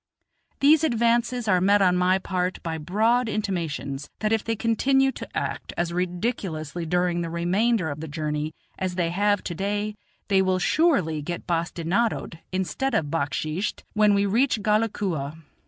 [0.61, 5.37] These advances are met on my part by broad intimations that if they continue to
[5.37, 9.93] act as ridiculously during the remainder of the journey as they have to day
[10.27, 15.37] they will surely get well bastinadoed, instead of backsheeshed, when we reach Ghalakua.